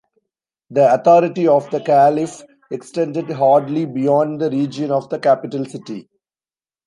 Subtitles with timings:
[0.71, 6.09] The authority of the Caliph extended hardly beyond the region of the capital city.